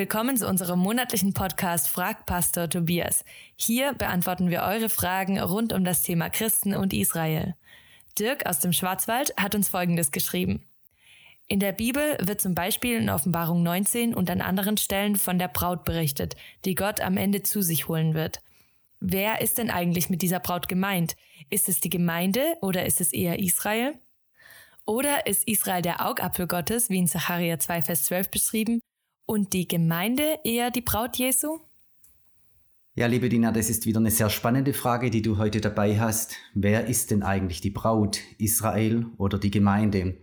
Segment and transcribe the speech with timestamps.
[0.00, 3.22] Willkommen zu unserem monatlichen Podcast Frag Pastor Tobias.
[3.54, 7.54] Hier beantworten wir eure Fragen rund um das Thema Christen und Israel.
[8.18, 10.64] Dirk aus dem Schwarzwald hat uns Folgendes geschrieben.
[11.48, 15.48] In der Bibel wird zum Beispiel in Offenbarung 19 und an anderen Stellen von der
[15.48, 18.40] Braut berichtet, die Gott am Ende zu sich holen wird.
[19.00, 21.14] Wer ist denn eigentlich mit dieser Braut gemeint?
[21.50, 23.98] Ist es die Gemeinde oder ist es eher Israel?
[24.86, 28.80] Oder ist Israel der Augapfel Gottes, wie in Zacharia 2, Vers 12 beschrieben,
[29.30, 31.60] und die Gemeinde eher die Braut Jesu?
[32.96, 36.34] Ja, liebe Dina, das ist wieder eine sehr spannende Frage, die du heute dabei hast.
[36.52, 40.16] Wer ist denn eigentlich die Braut, Israel oder die Gemeinde?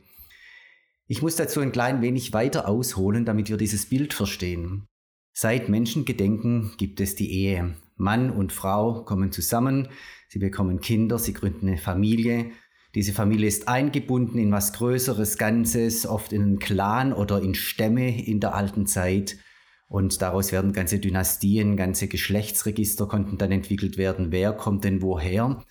[1.08, 4.90] Ich muss dazu ein klein wenig weiter ausholen, damit wir dieses Bild verstehen.
[5.32, 7.76] Seit Menschengedenken gibt es die Ehe.
[7.96, 9.88] Mann und Frau kommen zusammen,
[10.28, 12.52] sie bekommen Kinder, sie gründen eine Familie
[12.98, 18.26] diese Familie ist eingebunden in was Größeres, Ganzes, oft in einen Clan oder in Stämme
[18.26, 19.38] in der alten Zeit.
[19.88, 24.32] Und daraus werden ganze Dynastien, ganze Geschlechtsregister konnten dann entwickelt werden.
[24.32, 25.64] Wer kommt denn woher?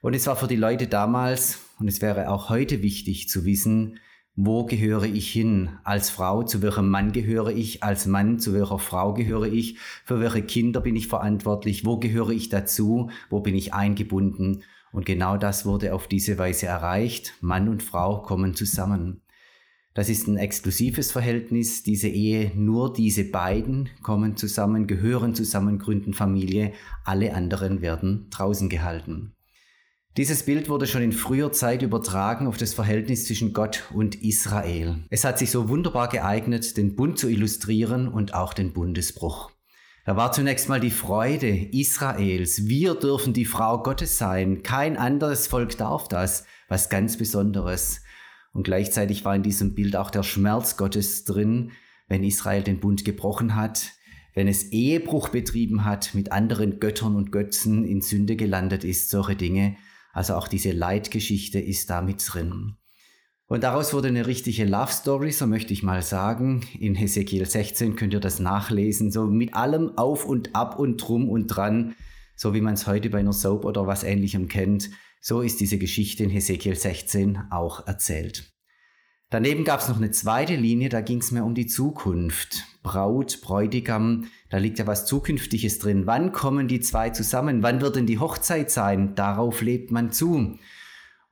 [0.00, 4.00] Und es war für die Leute damals, und es wäre auch heute wichtig zu wissen,
[4.34, 5.78] wo gehöre ich hin?
[5.84, 7.84] Als Frau, zu welchem Mann gehöre ich?
[7.84, 9.78] Als Mann, zu welcher Frau gehöre ich?
[10.04, 11.86] Für welche Kinder bin ich verantwortlich?
[11.86, 13.08] Wo gehöre ich dazu?
[13.30, 14.64] Wo bin ich eingebunden?
[14.92, 17.34] Und genau das wurde auf diese Weise erreicht.
[17.40, 19.22] Mann und Frau kommen zusammen.
[19.94, 26.14] Das ist ein exklusives Verhältnis, diese Ehe, nur diese beiden kommen zusammen, gehören zusammen, gründen
[26.14, 26.72] Familie,
[27.04, 29.34] alle anderen werden draußen gehalten.
[30.16, 35.04] Dieses Bild wurde schon in früher Zeit übertragen auf das Verhältnis zwischen Gott und Israel.
[35.10, 39.50] Es hat sich so wunderbar geeignet, den Bund zu illustrieren und auch den Bundesbruch.
[40.04, 42.66] Da war zunächst mal die Freude Israels.
[42.66, 44.64] Wir dürfen die Frau Gottes sein.
[44.64, 46.44] Kein anderes Volk darf das.
[46.68, 48.00] Was ganz Besonderes.
[48.52, 51.70] Und gleichzeitig war in diesem Bild auch der Schmerz Gottes drin,
[52.08, 53.92] wenn Israel den Bund gebrochen hat,
[54.34, 59.36] wenn es Ehebruch betrieben hat, mit anderen Göttern und Götzen in Sünde gelandet ist, solche
[59.36, 59.76] Dinge.
[60.12, 62.76] Also auch diese Leitgeschichte ist damit drin.
[63.52, 66.62] Und daraus wurde eine richtige Love Story, so möchte ich mal sagen.
[66.80, 71.28] In Hesekiel 16 könnt ihr das nachlesen, so mit allem auf und ab und drum
[71.28, 71.94] und dran,
[72.34, 74.88] so wie man es heute bei einer Soap oder was ähnlichem kennt.
[75.20, 78.54] So ist diese Geschichte in Hesekiel 16 auch erzählt.
[79.28, 82.64] Daneben gab es noch eine zweite Linie, da ging es mehr um die Zukunft.
[82.82, 86.06] Braut, Bräutigam, da liegt ja was Zukünftiges drin.
[86.06, 87.62] Wann kommen die zwei zusammen?
[87.62, 89.14] Wann wird denn die Hochzeit sein?
[89.14, 90.56] Darauf lebt man zu.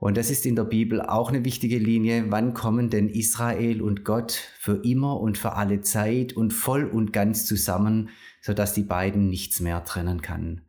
[0.00, 2.24] Und das ist in der Bibel auch eine wichtige Linie.
[2.30, 7.12] Wann kommen denn Israel und Gott für immer und für alle Zeit und voll und
[7.12, 8.08] ganz zusammen,
[8.40, 10.62] sodass die beiden nichts mehr trennen kann?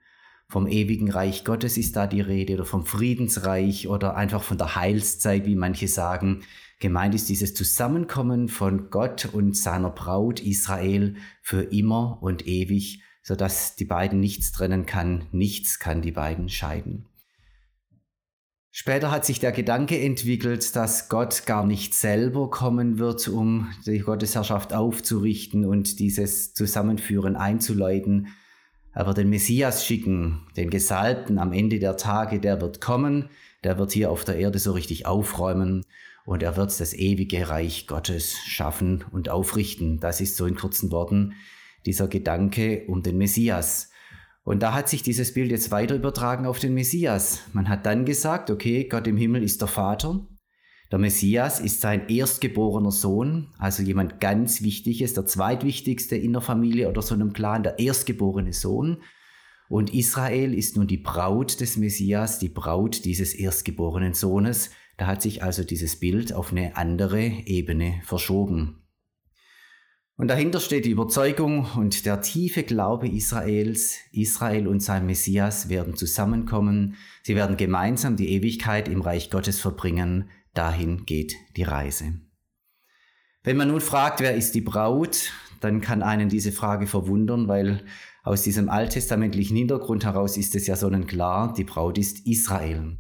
[0.49, 4.75] Vom ewigen Reich Gottes ist da die Rede oder vom Friedensreich oder einfach von der
[4.75, 6.41] Heilszeit, wie manche sagen.
[6.81, 13.77] Gemeint ist dieses Zusammenkommen von Gott und seiner Braut Israel für immer und ewig, sodass
[13.77, 17.05] die beiden nichts trennen kann, nichts kann die beiden scheiden.
[18.83, 23.99] Später hat sich der Gedanke entwickelt, dass Gott gar nicht selber kommen wird, um die
[23.99, 28.29] Gottesherrschaft aufzurichten und dieses Zusammenführen einzuleiten.
[28.91, 33.29] Er wird den Messias schicken, den Gesalbten am Ende der Tage, der wird kommen,
[33.63, 35.85] der wird hier auf der Erde so richtig aufräumen
[36.25, 39.99] und er wird das ewige Reich Gottes schaffen und aufrichten.
[39.99, 41.33] Das ist so in kurzen Worten
[41.85, 43.91] dieser Gedanke um den Messias.
[44.43, 47.41] Und da hat sich dieses Bild jetzt weiter übertragen auf den Messias.
[47.53, 50.27] Man hat dann gesagt, okay, Gott im Himmel ist der Vater.
[50.91, 56.89] Der Messias ist sein erstgeborener Sohn, also jemand ganz Wichtiges, der zweitwichtigste in der Familie
[56.89, 59.01] oder so einem Clan, der erstgeborene Sohn.
[59.69, 64.71] Und Israel ist nun die Braut des Messias, die Braut dieses erstgeborenen Sohnes.
[64.97, 68.80] Da hat sich also dieses Bild auf eine andere Ebene verschoben.
[70.21, 75.95] Und dahinter steht die Überzeugung und der tiefe Glaube Israels, Israel und sein Messias werden
[75.95, 82.19] zusammenkommen, sie werden gemeinsam die Ewigkeit im Reich Gottes verbringen, dahin geht die Reise.
[83.41, 87.83] Wenn man nun fragt, wer ist die Braut, dann kann einen diese Frage verwundern, weil
[88.23, 92.99] aus diesem alttestamentlichen Hintergrund heraus ist es ja sonnenklar, die Braut ist Israel.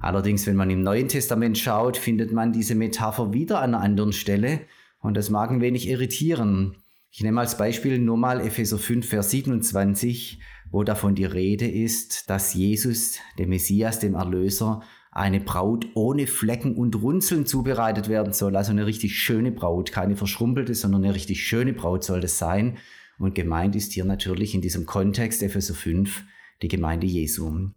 [0.00, 4.12] Allerdings, wenn man im Neuen Testament schaut, findet man diese Metapher wieder an einer anderen
[4.12, 4.62] Stelle,
[5.00, 6.76] und das mag ein wenig irritieren.
[7.10, 10.40] Ich nehme als Beispiel nur mal Epheser 5, Vers 27,
[10.70, 14.82] wo davon die Rede ist, dass Jesus, dem Messias, dem Erlöser,
[15.12, 18.54] eine Braut ohne Flecken und Runzeln zubereitet werden soll.
[18.54, 22.76] Also eine richtig schöne Braut, keine verschrumpelte, sondern eine richtig schöne Braut soll das sein.
[23.18, 26.22] Und gemeint ist hier natürlich in diesem Kontext Epheser 5
[26.60, 27.70] die Gemeinde Jesu.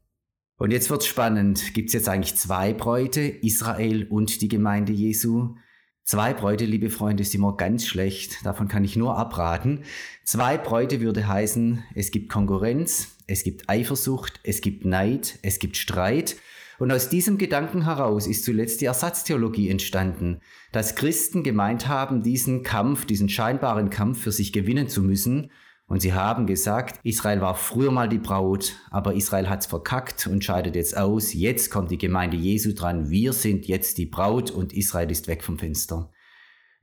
[0.58, 1.74] Und jetzt wird's spannend.
[1.74, 5.56] Gibt's jetzt eigentlich zwei Bräute, Israel und die Gemeinde Jesu?
[6.04, 8.44] Zwei Bräute, liebe Freunde, ist immer ganz schlecht.
[8.44, 9.84] Davon kann ich nur abraten.
[10.24, 15.78] Zwei Bräute würde heißen, es gibt Konkurrenz, es gibt Eifersucht, es gibt Neid, es gibt
[15.78, 16.36] Streit.
[16.80, 20.40] Und aus diesem Gedanken heraus ist zuletzt die Ersatztheologie entstanden,
[20.72, 25.52] dass Christen gemeint haben, diesen Kampf, diesen scheinbaren Kampf für sich gewinnen zu müssen.
[25.90, 30.44] Und sie haben gesagt, Israel war früher mal die Braut, aber Israel hat's verkackt und
[30.44, 31.34] scheidet jetzt aus.
[31.34, 33.10] Jetzt kommt die Gemeinde Jesu dran.
[33.10, 36.12] Wir sind jetzt die Braut und Israel ist weg vom Fenster.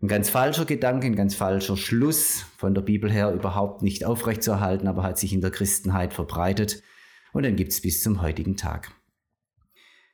[0.02, 4.88] Ein ganz falscher Gedanke, ein ganz falscher Schluss von der Bibel her überhaupt nicht aufrechtzuerhalten,
[4.88, 6.82] aber hat sich in der Christenheit verbreitet
[7.32, 8.90] und dann gibt es bis zum heutigen Tag.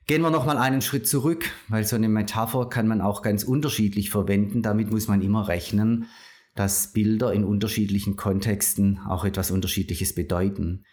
[0.07, 4.11] Gehen wir nochmal einen Schritt zurück, weil so eine Metapher kann man auch ganz unterschiedlich
[4.11, 4.61] verwenden.
[4.61, 6.09] Damit muss man immer rechnen,
[6.55, 10.85] dass Bilder in unterschiedlichen Kontexten auch etwas Unterschiedliches bedeuten.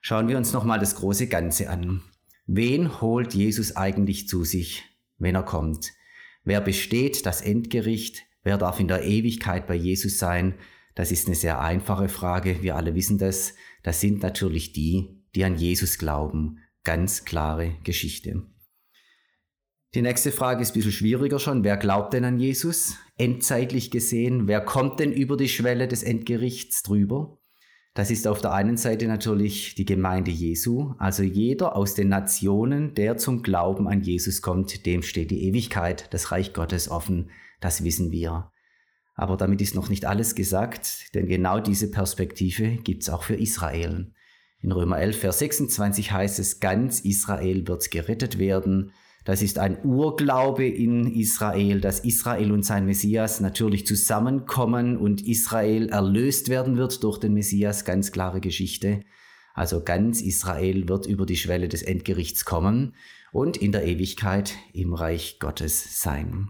[0.00, 2.02] Schauen wir uns nochmal das große Ganze an.
[2.46, 4.84] Wen holt Jesus eigentlich zu sich,
[5.18, 5.92] wenn er kommt?
[6.44, 8.24] Wer besteht das Endgericht?
[8.42, 10.54] Wer darf in der Ewigkeit bei Jesus sein?
[10.94, 12.62] Das ist eine sehr einfache Frage.
[12.62, 13.54] Wir alle wissen das.
[13.82, 16.58] Das sind natürlich die, die an Jesus glauben.
[16.84, 18.46] Ganz klare Geschichte.
[19.94, 21.64] Die nächste Frage ist ein bisschen schwieriger schon.
[21.64, 22.96] Wer glaubt denn an Jesus?
[23.16, 27.38] Endzeitlich gesehen, wer kommt denn über die Schwelle des Endgerichts drüber?
[27.94, 32.94] Das ist auf der einen Seite natürlich die Gemeinde Jesu, also jeder aus den Nationen,
[32.94, 37.30] der zum Glauben an Jesus kommt, dem steht die Ewigkeit, das Reich Gottes offen
[37.60, 38.50] das wissen wir.
[39.14, 44.12] Aber damit ist noch nicht alles gesagt, denn genau diese Perspektive gibt's auch für Israel.
[44.60, 48.92] In Römer 11, Vers 26 heißt es, ganz Israel wird gerettet werden.
[49.28, 55.90] Das ist ein Urglaube in Israel, dass Israel und sein Messias natürlich zusammenkommen und Israel
[55.90, 59.02] erlöst werden wird durch den Messias, ganz klare Geschichte.
[59.52, 62.94] Also ganz Israel wird über die Schwelle des Endgerichts kommen
[63.30, 66.48] und in der Ewigkeit im Reich Gottes sein.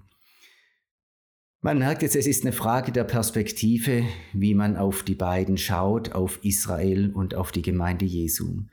[1.60, 6.12] Man merkt jetzt, es ist eine Frage der Perspektive, wie man auf die beiden schaut,
[6.12, 8.66] auf Israel und auf die Gemeinde Jesu.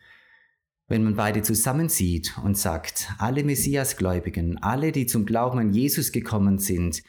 [0.88, 6.60] Wenn man beide zusammensieht und sagt, alle Messiasgläubigen, alle, die zum Glauben an Jesus gekommen
[6.60, 7.02] sind,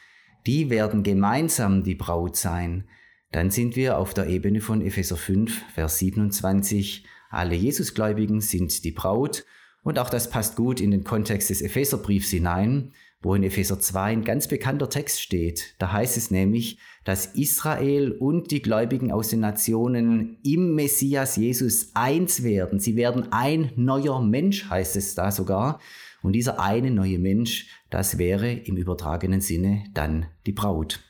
[0.47, 2.89] die werden gemeinsam die Braut sein,
[3.31, 7.05] dann sind wir auf der Ebene von Epheser 5, Vers 27.
[7.29, 9.45] Alle Jesusgläubigen sind die Braut
[9.83, 14.03] und auch das passt gut in den Kontext des Epheserbriefs hinein wo in Epheser 2
[14.03, 15.75] ein ganz bekannter Text steht.
[15.79, 21.91] Da heißt es nämlich, dass Israel und die Gläubigen aus den Nationen im Messias Jesus
[21.95, 22.79] eins werden.
[22.79, 25.79] Sie werden ein neuer Mensch, heißt es da sogar.
[26.21, 31.03] Und dieser eine neue Mensch, das wäre im übertragenen Sinne dann die Braut.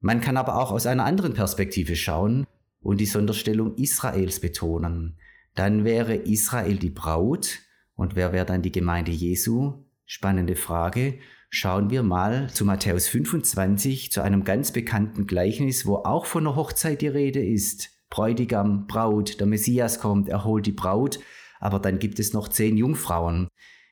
[0.00, 2.46] Man kann aber auch aus einer anderen Perspektive schauen
[2.80, 5.18] und die Sonderstellung Israels betonen.
[5.54, 7.58] Dann wäre Israel die Braut
[7.96, 9.87] und wer wäre dann die Gemeinde Jesu?
[10.10, 11.18] Spannende Frage.
[11.50, 16.56] Schauen wir mal zu Matthäus 25, zu einem ganz bekannten Gleichnis, wo auch von der
[16.56, 17.90] Hochzeit die Rede ist.
[18.08, 21.20] Bräutigam, Braut, der Messias kommt, er holt die Braut,
[21.60, 23.48] aber dann gibt es noch zehn Jungfrauen.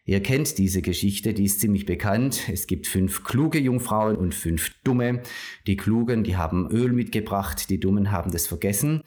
[0.06, 2.48] Ihr kennt diese Geschichte, die ist ziemlich bekannt.
[2.50, 5.20] Es gibt fünf kluge Jungfrauen und fünf dumme.
[5.66, 9.02] Die klugen, die haben Öl mitgebracht, die dummen haben das vergessen.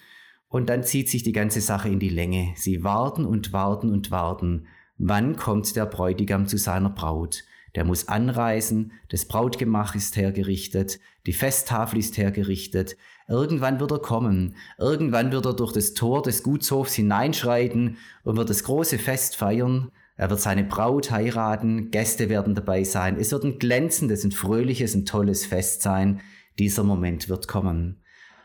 [0.48, 2.54] Und dann zieht sich die ganze Sache in die Länge.
[2.56, 4.68] Sie warten und warten und warten.
[5.02, 7.46] Wann kommt der Bräutigam zu seiner Braut?
[7.74, 12.98] Der muss anreisen, das Brautgemach ist hergerichtet, die Festtafel ist hergerichtet.
[13.30, 18.50] Irgendwann wird er kommen, irgendwann wird er durch das Tor des Gutshofs hineinschreiten und wird
[18.50, 19.90] das große Fest feiern.
[20.18, 23.16] Er wird seine Braut heiraten, Gäste werden dabei sein.
[23.18, 26.20] Es wird ein glänzendes, ein fröhliches, ein tolles Fest sein.
[26.58, 28.04] Dieser Moment wird kommen.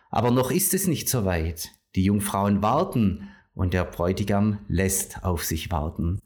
[0.08, 1.72] Aber noch ist es nicht so weit.
[1.96, 6.20] Die Jungfrauen warten und der Bräutigam lässt auf sich warten.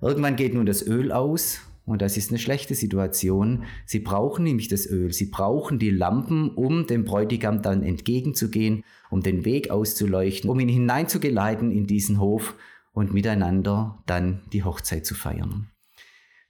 [0.00, 3.64] Irgendwann geht nun das Öl aus und das ist eine schlechte Situation.
[3.86, 9.22] Sie brauchen nämlich das Öl, sie brauchen die Lampen, um dem Bräutigam dann entgegenzugehen, um
[9.22, 12.54] den Weg auszuleuchten, um ihn hineinzugeleiten in diesen Hof
[12.92, 15.70] und miteinander dann die Hochzeit zu feiern.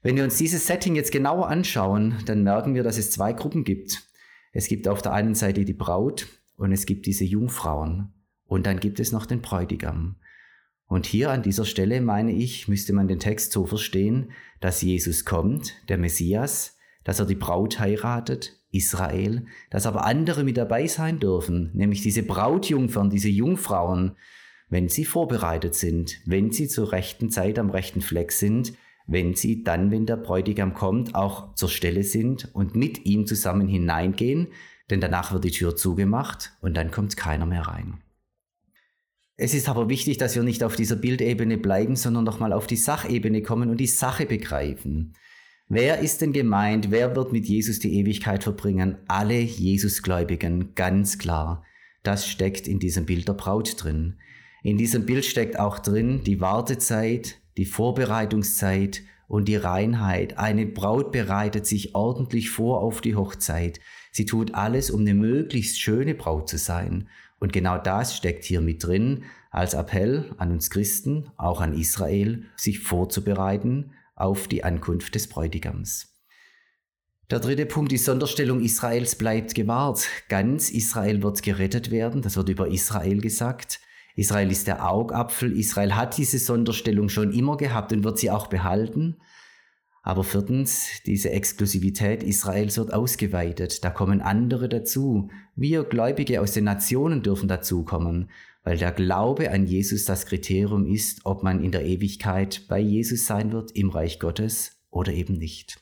[0.03, 3.65] Wenn wir uns dieses Setting jetzt genauer anschauen, dann merken wir, dass es zwei Gruppen
[3.65, 4.09] gibt.
[4.53, 6.27] Es gibt auf der einen Seite die Braut
[6.57, 8.13] und es gibt diese Jungfrauen.
[8.47, 10.17] Und dann gibt es noch den Bräutigam.
[10.89, 15.27] Und hier an dieser Stelle meine ich, müsste man den Text so verstehen, dass Jesus
[15.27, 21.21] kommt, der Messias, dass er die Braut heiratet, Israel, dass aber andere mit dabei sein
[21.21, 24.17] dürfen, nämlich diese Brautjungfern, diese Jungfrauen,
[24.71, 28.75] wenn sie vorbereitet sind, wenn sie zur rechten Zeit am rechten Fleck sind,
[29.07, 33.69] wenn sie dann, wenn der Bräutigam kommt, auch zur Stelle sind und mit ihm zusammen
[33.69, 34.49] hineingehen,
[34.91, 38.03] denn danach wird die Tür zugemacht und dann kommt keiner mehr rein.
[39.41, 42.75] Es ist aber wichtig, dass wir nicht auf dieser Bildebene bleiben, sondern nochmal auf die
[42.75, 45.15] Sachebene kommen und die Sache begreifen.
[45.69, 46.91] Wer ist denn gemeint?
[46.91, 48.97] Wer wird mit Jesus die Ewigkeit verbringen?
[49.07, 51.63] Alle Jesusgläubigen, ganz klar.
[52.03, 54.17] Das steckt in diesem Bild der Braut drin.
[54.65, 60.37] In diesem Bild steckt auch drin die Wartezeit, die Vorbereitungszeit und die Reinheit.
[60.37, 63.79] Eine Braut bereitet sich ordentlich vor auf die Hochzeit.
[64.11, 67.09] Sie tut alles, um eine möglichst schöne Braut zu sein.
[67.39, 72.45] Und genau das steckt hier mit drin als Appell an uns Christen, auch an Israel,
[72.57, 76.15] sich vorzubereiten auf die Ankunft des Bräutigams.
[77.31, 80.09] Der dritte Punkt, die Sonderstellung Israels bleibt gewahrt.
[80.29, 83.81] Ganz Israel wird gerettet werden, das wird über Israel gesagt.
[84.17, 88.47] Israel ist der Augapfel, Israel hat diese Sonderstellung schon immer gehabt und wird sie auch
[88.47, 89.19] behalten.
[90.09, 95.29] Aber viertens, diese Exklusivität Israels wird ausgeweitet, da kommen andere dazu.
[95.55, 98.31] Wir Gläubige aus den Nationen dürfen dazukommen
[98.69, 103.25] weil der Glaube an Jesus das Kriterium ist, ob man in der Ewigkeit bei Jesus
[103.25, 105.81] sein wird im Reich Gottes oder eben nicht.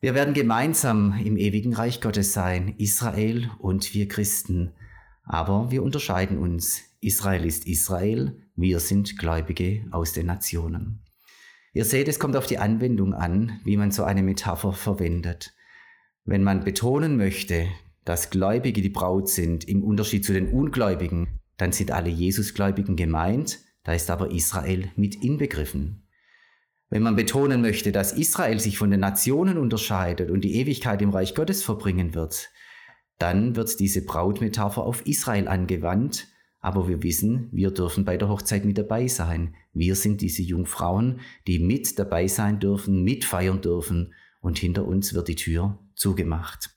[0.00, 4.72] Wir werden gemeinsam im ewigen Reich Gottes sein, Israel und wir Christen.
[5.24, 6.80] Aber wir unterscheiden uns.
[7.02, 11.02] Israel ist Israel, wir sind Gläubige aus den Nationen.
[11.72, 15.54] Ihr seht, es kommt auf die Anwendung an, wie man so eine Metapher verwendet.
[16.24, 17.66] Wenn man betonen möchte,
[18.04, 23.60] dass Gläubige die Braut sind, im Unterschied zu den Ungläubigen, dann sind alle Jesusgläubigen gemeint,
[23.84, 26.08] da ist aber Israel mit inbegriffen.
[26.88, 31.10] Wenn man betonen möchte, dass Israel sich von den Nationen unterscheidet und die Ewigkeit im
[31.10, 32.50] Reich Gottes verbringen wird,
[33.18, 36.26] dann wird diese Brautmetapher auf Israel angewandt,
[36.60, 39.54] aber wir wissen, wir dürfen bei der Hochzeit mit dabei sein.
[39.72, 45.28] Wir sind diese Jungfrauen, die mit dabei sein dürfen, mitfeiern dürfen und hinter uns wird
[45.28, 46.70] die Tür zugemacht.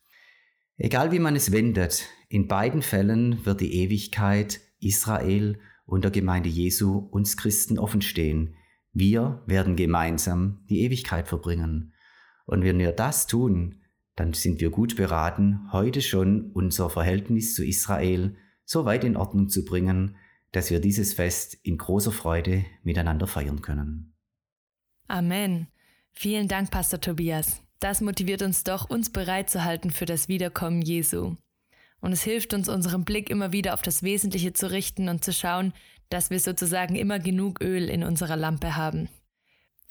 [0.77, 6.49] Egal wie man es wendet, in beiden Fällen wird die Ewigkeit Israel und der Gemeinde
[6.49, 8.55] Jesu uns Christen offenstehen.
[8.91, 11.93] Wir werden gemeinsam die Ewigkeit verbringen.
[12.45, 13.81] Und wenn wir das tun,
[14.15, 19.49] dann sind wir gut beraten, heute schon unser Verhältnis zu Israel so weit in Ordnung
[19.49, 20.15] zu bringen,
[20.51, 24.13] dass wir dieses Fest in großer Freude miteinander feiern können.
[25.07, 25.67] Amen.
[26.11, 27.61] Vielen Dank, Pastor Tobias.
[27.79, 31.35] Das motiviert uns doch, uns bereit zu halten für das Wiederkommen Jesu.
[31.99, 35.33] Und es hilft uns, unseren Blick immer wieder auf das Wesentliche zu richten und zu
[35.33, 35.73] schauen,
[36.09, 39.09] dass wir sozusagen immer genug Öl in unserer Lampe haben.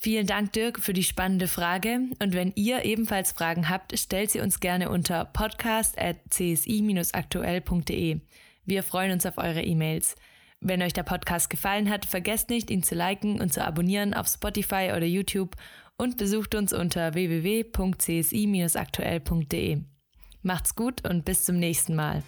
[0.01, 2.01] Vielen Dank, Dirk, für die spannende Frage.
[2.19, 8.21] Und wenn ihr ebenfalls Fragen habt, stellt sie uns gerne unter podcast.csi-aktuell.de.
[8.65, 10.17] Wir freuen uns auf eure E-Mails.
[10.61, 14.29] Wenn euch der Podcast gefallen hat, vergesst nicht, ihn zu liken und zu abonnieren auf
[14.29, 15.57] Spotify oder YouTube
[15.97, 19.83] und besucht uns unter www.csi-aktuell.de.
[20.43, 22.23] Macht's gut und bis zum nächsten Mal.